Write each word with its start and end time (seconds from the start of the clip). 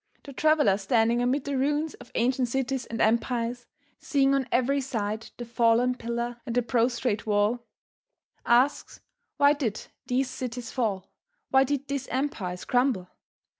The 0.23 0.33
traveler 0.33 0.79
standing 0.79 1.21
amid 1.21 1.43
the 1.45 1.55
ruins 1.59 1.93
of 1.93 2.11
ancient 2.15 2.47
cities 2.47 2.87
and 2.87 2.99
empires, 2.99 3.67
seeing 3.99 4.33
on 4.33 4.47
every 4.51 4.81
side 4.81 5.29
the 5.37 5.45
fallen 5.45 5.93
pillar 5.93 6.41
and 6.43 6.55
the 6.55 6.63
prostrate 6.63 7.27
wall, 7.27 7.67
asks 8.43 8.99
why 9.37 9.53
did 9.53 9.85
these 10.07 10.27
cities 10.27 10.71
fall, 10.71 11.11
why 11.51 11.65
did 11.65 11.87
these 11.87 12.07
empires 12.07 12.65
crumble? 12.65 13.09